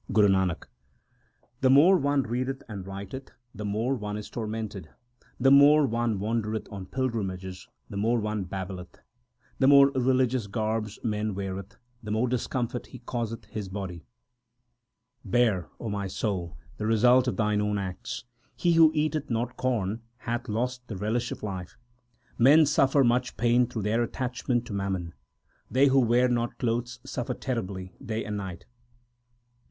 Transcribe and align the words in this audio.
Guru 0.11 0.29
Nanak 0.29 0.63
The 1.59 1.69
more 1.69 1.95
one 1.95 2.23
readeth 2.23 2.63
and 2.67 2.87
writeth, 2.87 3.29
the 3.53 3.63
more 3.65 3.93
is 3.93 3.99
one 3.99 4.19
tor 4.23 4.47
mented; 4.47 4.87
The 5.39 5.51
more 5.51 5.85
one 5.85 6.17
wandereth 6.19 6.67
on 6.71 6.87
pilgrimages, 6.87 7.67
the 7.87 7.97
more 7.97 8.19
one 8.19 8.45
babbleth; 8.45 8.95
The 9.59 9.67
more 9.67 9.91
religious 9.91 10.47
garbs 10.47 10.97
man 11.03 11.35
weareth, 11.35 11.75
the 12.01 12.09
more 12.09 12.27
dis 12.27 12.47
comfort 12.47 12.87
he 12.87 12.97
causeth 12.97 13.45
his 13.45 13.69
body. 13.69 14.07
230 15.23 15.29
THE 15.29 15.29
SIKH 15.29 15.37
RELIGION 15.43 15.67
Bear, 15.69 15.69
O 15.85 15.89
my 15.91 16.07
soul, 16.07 16.57
the 16.77 16.87
result 16.87 17.27
of 17.27 17.37
thine 17.37 17.61
own 17.61 17.77
acts. 17.77 18.23
He 18.55 18.71
who 18.73 18.91
eateth 18.95 19.29
not 19.29 19.55
corn 19.55 19.89
1 19.89 20.01
hath 20.17 20.49
lost 20.49 20.87
the 20.87 20.97
relish 20.97 21.31
of 21.31 21.43
life. 21.43 21.77
Men 22.39 22.65
suffer 22.65 23.03
much 23.03 23.37
pain 23.37 23.67
through 23.67 23.83
their 23.83 24.01
attachment 24.01 24.65
to 24.65 24.73
mammon. 24.73 25.13
They 25.69 25.89
who 25.89 25.99
wear 25.99 26.27
not 26.27 26.57
clothes 26.57 26.99
suffer 27.05 27.35
terribly 27.35 27.93
day 28.03 28.25
and 28.25 28.35
night. 28.35 28.65